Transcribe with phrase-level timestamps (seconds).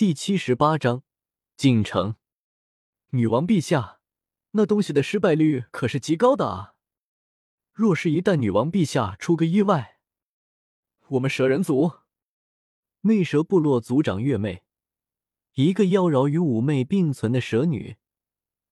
[0.00, 1.02] 第七十八章
[1.58, 2.16] 进城。
[3.10, 4.00] 女王陛下，
[4.52, 6.74] 那东西的失败率可是极高的啊！
[7.74, 10.00] 若是一旦女王陛下出个意外，
[11.08, 11.98] 我们蛇人族
[13.02, 14.62] 魅蛇部落族长月妹，
[15.52, 17.98] 一个妖娆与妩媚并存的蛇女，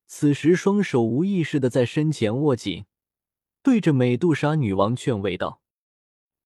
[0.06, 2.86] 此时双手无意识的在身前握紧，
[3.62, 5.60] 对着美杜莎女王劝慰道：“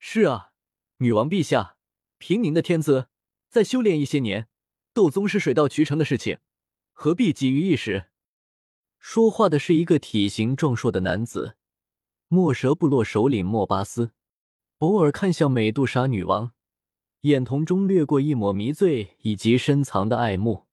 [0.00, 0.50] 是啊，
[0.96, 1.76] 女王陛下，
[2.18, 3.06] 凭您的天资，
[3.48, 4.48] 再修炼一些年，
[4.94, 6.38] 斗宗是水到渠成的事情，
[6.92, 8.06] 何必急于一时？”
[8.98, 11.56] 说话的是一个体型壮硕的男子，
[12.28, 14.12] 墨蛇部落首领莫巴斯，
[14.78, 16.52] 偶尔看向美杜莎女王，
[17.22, 20.66] 眼瞳中掠过一抹迷醉以及深藏的爱慕。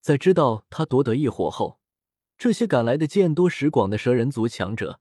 [0.00, 1.78] 在知道他夺得异火后，
[2.38, 5.00] 这些赶来的见多识广的蛇人族强者，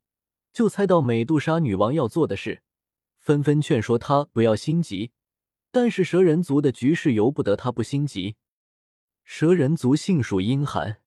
[0.51, 2.63] 就猜到美杜莎女王要做的事，
[3.17, 5.11] 纷纷劝说他不要心急。
[5.71, 8.35] 但是蛇人族的局势由不得他不心急。
[9.23, 11.01] 蛇人族性属阴寒，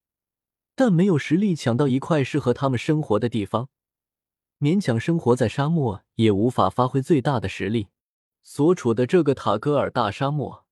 [0.74, 3.68] 但没有实力抢到一块适合他们生活的地方，
[4.59, 7.88] 勉强生活在沙漠也无法发挥最大的实力。
[8.42, 10.65] 所处的这个塔戈尔大沙漠，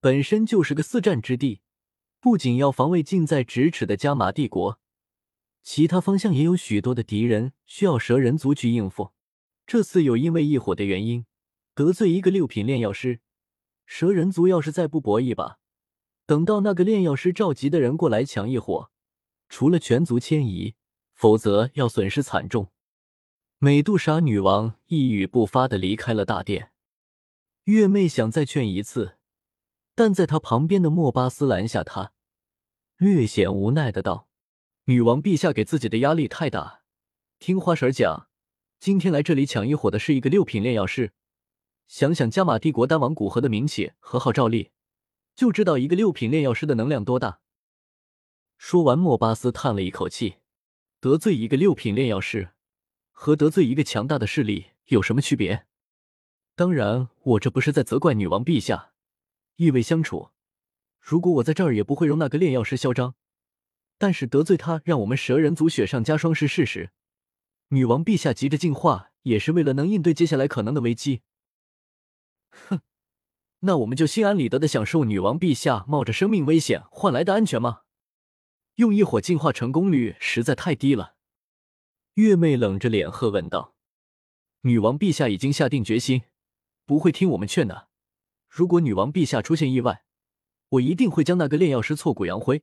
[0.00, 1.60] 本身就是个四战之地，
[2.20, 4.80] 不仅要防卫近在咫尺的加玛帝国，
[5.62, 9.12] 其他方向也有许多的敌人需要蛇人族去应付。
[9.66, 11.26] 这次有因为异火的原因
[11.74, 13.20] 得罪一个六品炼药师。
[13.90, 15.58] 蛇人族要是再不搏一把，
[16.26, 18.90] 等到那个炼药师召集的人过来抢一伙，
[19.48, 20.74] 除了全族迁移，
[21.14, 22.70] 否则要损失惨重。
[23.56, 26.72] 美杜莎女王一语不发的离开了大殿。
[27.64, 29.16] 月妹想再劝一次，
[29.94, 32.12] 但在她旁边的莫巴斯拦下她，
[32.98, 34.28] 略显无奈的道
[34.84, 36.82] ：“女王陛下给自己的压力太大。
[37.38, 38.28] 听花婶讲，
[38.78, 41.12] 今天来这里抢一伙的是一个六品炼药师。”
[41.88, 44.70] 想想加玛帝国丹王古河的名气和号召力，
[45.34, 47.40] 就知道一个六品炼药师的能量多大。
[48.58, 50.36] 说完，莫巴斯叹了一口气
[51.00, 52.50] ：“得罪一个六品炼药师，
[53.10, 55.64] 和得罪一个强大的势力有什么区别？
[56.54, 58.92] 当然，我这不是在责怪女王陛下，
[59.56, 60.30] 意味相处。
[61.00, 63.14] 如果我在这儿，也不会容那个炼药师嚣张。
[63.96, 66.90] 但是得罪他，让我们蛇人族雪上加霜是事实。
[67.68, 71.22] 女王陛下急着进化，也是为了能应对接下来可能的危机。”
[72.68, 72.80] 哼，
[73.60, 77.82] 那我们就心安理得的享受女王陛下冒着生命危险换来的安全吗？
[78.76, 81.16] 用一火进化成功率实在太低了。
[82.14, 83.74] 月妹冷着脸喝问道
[84.62, 86.22] ：“女王陛下已经下定决心，
[86.84, 87.88] 不会听我们劝的。
[88.48, 90.04] 如果女王陛下出现意外，
[90.70, 92.62] 我一定会将那个炼药师挫骨扬灰，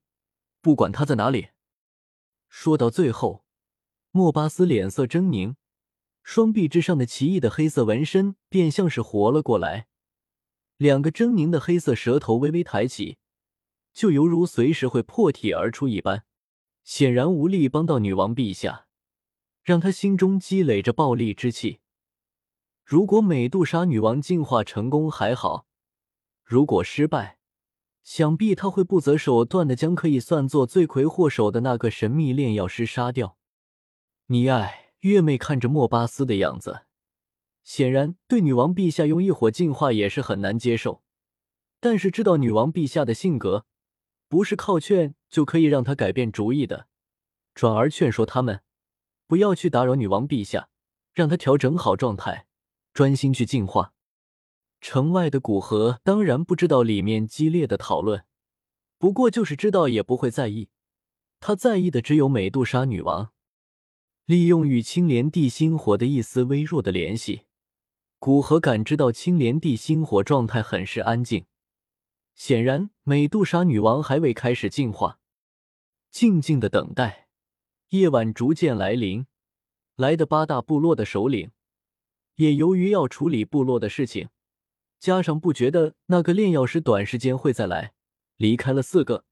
[0.61, 1.49] 不管他在哪里。”
[2.47, 3.43] 说到最后，
[4.11, 5.55] 莫巴斯脸色狰狞。
[6.25, 9.85] 双臂之上的奇异的黑色纹身便像是活了过来，
[10.75, 13.19] 两个狰狞的黑色舌头微微抬起，
[13.93, 16.25] 就犹如随时会破体而出一般。
[16.83, 18.87] 显然无力帮到女王陛下，
[19.63, 21.79] 让他心中积累着暴戾之气。
[22.83, 25.67] 如果美杜莎女王进化成功还好，
[26.43, 27.37] 如果失败，
[28.03, 33.37] 想必他会不择手段的将可以算作罪魁祸首的那个神秘炼药师杀掉。
[34.25, 34.84] 你爱。
[35.09, 36.81] 月妹看着莫巴斯的样子，
[37.63, 41.03] 显然对女王陛下用异火净化也是很难接受。
[41.79, 43.67] 但是知道女王陛下的性格，
[44.27, 46.87] 不是靠劝就可以让她改变主意的，
[47.53, 48.61] 转而劝说他们
[49.27, 50.69] 不要去打扰女王陛下，
[51.13, 52.47] 让她调整好状态，
[52.91, 53.93] 专心去进化。
[54.81, 58.25] 城外的古河当然不知道里面激烈的讨论，
[58.97, 60.69] 不过就是知道也不会在意，
[61.39, 63.33] 他在意的只有美杜莎女王。
[64.25, 67.43] 利用与青莲地心火的一丝微弱的联系，
[68.17, 71.45] 古河感知到青莲地心火状态很是安静。
[72.33, 75.19] 显然，美杜莎女王还未开始进化，
[76.09, 77.27] 静静的等待。
[77.89, 79.27] 夜晚逐渐来临，
[79.95, 81.51] 来的八大部落的首领，
[82.37, 84.29] 也由于要处理部落的事情，
[84.99, 87.93] 加上不觉得那个炼药师短时间会再来，
[88.37, 89.23] 离开了四个。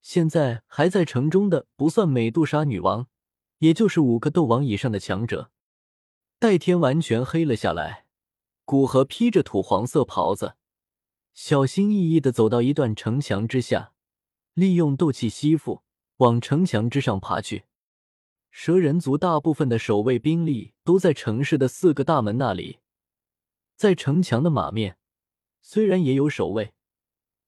[0.00, 3.08] 现在还在城中的，不算美杜莎女王。
[3.58, 5.50] 也就是五个斗王以上的强者。
[6.38, 8.06] 待天完全黑了下来，
[8.64, 10.54] 古河披着土黄色袍子，
[11.34, 13.92] 小心翼翼的走到一段城墙之下，
[14.54, 15.82] 利用斗气吸附
[16.18, 17.64] 往城墙之上爬去。
[18.50, 22.78] 蛇人族大部分的守卫兵力都在城市的四个大门那里，
[23.76, 24.98] 在城墙的马面
[25.60, 26.72] 虽然也有守卫，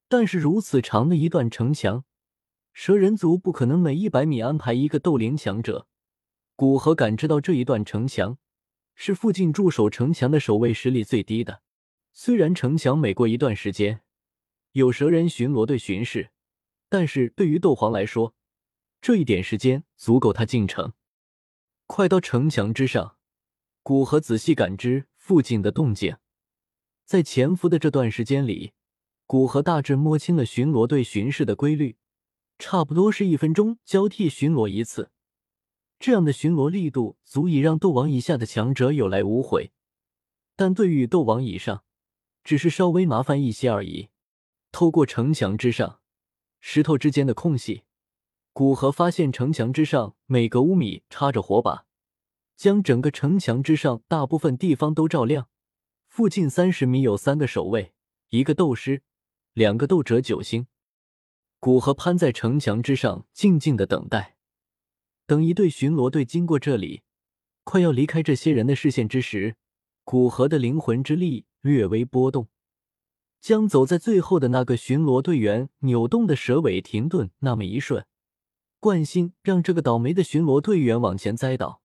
[0.08, 2.04] 但是如此长的一段城墙，
[2.72, 5.86] 蛇人族不可能每一百米安排一个斗灵强者。
[6.60, 8.36] 古河感知到这一段城墙
[8.94, 11.62] 是附近驻守城墙的守卫实力最低的。
[12.12, 14.02] 虽然城墙每过一段时间
[14.72, 16.32] 有蛇人巡逻队巡视，
[16.90, 18.34] 但是对于斗皇来说，
[19.00, 20.92] 这一点时间足够他进城。
[21.86, 23.16] 快到城墙之上，
[23.82, 26.18] 古河仔细感知附近的动静，
[27.06, 28.74] 在潜伏的这段时间里，
[29.24, 31.96] 古河大致摸清了巡逻队巡视的规律，
[32.58, 35.10] 差不多是一分钟交替巡逻一次。
[36.00, 39.70] 这样的巡逻力度足以让斗王以下的强者有来无回，
[40.56, 41.85] 但对于斗王以上，
[42.43, 44.08] 只是稍微麻烦一些而已。
[44.73, 46.00] 透过城墙之上
[46.58, 47.82] 石头之间的空隙，
[48.55, 51.85] 古河发现城墙之上每隔五米插着火把，
[52.56, 55.49] 将整个城墙之上大部分地方都照亮。
[56.08, 57.93] 附近三十米有三个守卫，
[58.31, 59.02] 一个斗师，
[59.52, 60.67] 两个斗者九星。
[61.58, 64.38] 古河攀在城墙之上，静静的等待。
[65.30, 67.02] 等一队巡逻队经过这里，
[67.62, 69.54] 快要离开这些人的视线之时，
[70.02, 72.48] 古河的灵魂之力略微波动，
[73.40, 78.04] 将走在最后的那个巡逻队员扭动的蛇尾停顿那么一瞬，
[78.80, 81.80] 惯性让这个倒霉的巡逻队员往前栽倒。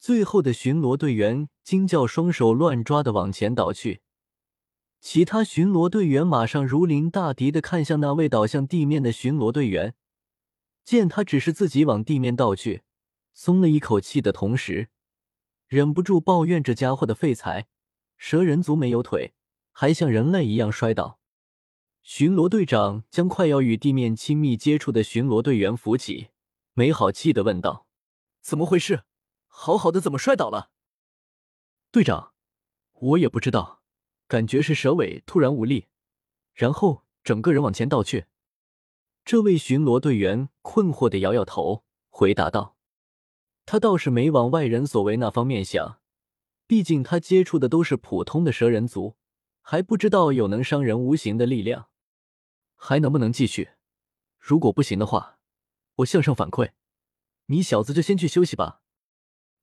[0.00, 4.00] 最后的巡逻队员惊叫，双手乱抓的往前倒去。
[5.02, 9.94] 其他巡逻队员马上如临大敌的看向那位倒向地面的巡逻队员。
[10.84, 12.82] 见他只是自己往地面倒去，
[13.32, 14.90] 松了一口气的同时，
[15.66, 17.66] 忍不住抱怨这家伙的废材，
[18.18, 19.34] 蛇人族没有腿，
[19.72, 21.18] 还像人类一样摔倒。
[22.02, 26.28] 巡逻队长将快要与地面亲密接触的巡逻队员扶起，
[26.74, 27.86] 没好气的问道
[28.42, 29.04] ：“怎么回事？
[29.46, 30.70] 好好的怎么摔倒了？”
[31.90, 32.34] 队长，
[32.92, 33.80] 我也不知道，
[34.28, 35.86] 感觉是蛇尾突然无力，
[36.52, 38.26] 然后整个人往前倒去。
[39.24, 42.76] 这位巡逻队员困惑的摇摇头，回答道
[43.64, 45.98] ：“他倒是没往外人所为那方面想，
[46.66, 49.16] 毕竟他接触的都是普通的蛇人族，
[49.62, 51.88] 还不知道有能伤人无形的力量，
[52.74, 53.70] 还能不能继续？
[54.38, 55.38] 如果不行的话，
[55.96, 56.72] 我向上反馈，
[57.46, 58.82] 你小子就先去休息吧。”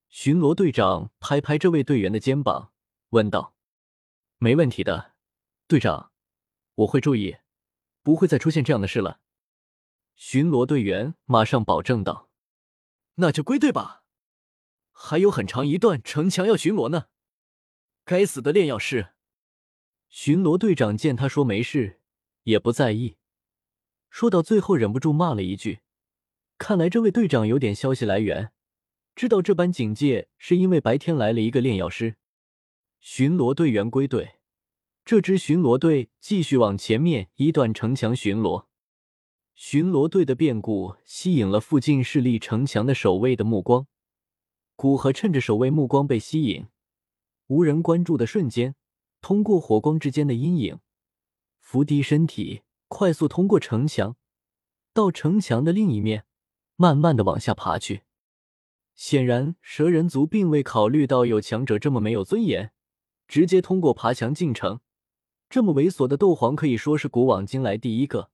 [0.09, 2.73] 巡逻队长拍拍这位队员的肩膀，
[3.11, 3.53] 问道
[4.39, 5.13] ：“没问题的，
[5.67, 6.11] 队长，
[6.73, 7.37] 我会注意，
[8.01, 9.19] 不会再出现这样的事了。”
[10.15, 12.29] 巡逻队员马上保证道
[13.15, 14.03] ：“那就归队吧，
[14.91, 17.07] 还有很长一段城墙要巡逻呢。”
[18.05, 19.13] 该死的炼药师！
[20.09, 22.01] 巡逻队长见他说没事，
[22.43, 23.17] 也不在意，
[24.09, 25.79] 说到最后忍不住骂了一句
[26.57, 28.51] ：“看来这位队长有点消息来源，
[29.15, 32.17] 知道这般警戒是因为白天来了一个炼药师。”
[32.99, 34.39] 巡逻队员归队，
[35.05, 38.67] 这支巡逻队继续往前面一段城墙巡逻。
[39.63, 43.85] 巡逻队的变故吸引了附近势力城墙的守卫的目光。
[44.75, 46.65] 古河趁着守卫目光被吸引、
[47.45, 48.73] 无人关注的瞬间，
[49.21, 50.79] 通过火光之间的阴影，
[51.59, 54.15] 伏低身体，快速通过城墙，
[54.95, 56.25] 到城墙的另一面，
[56.75, 58.01] 慢慢的往下爬去。
[58.95, 62.71] 显然，蛇人族并未考虑到有强者这么没有尊严，
[63.27, 64.79] 直接通过爬墙进城。
[65.47, 68.31] 这么猥琐的斗皇可以说是古往今来第一个。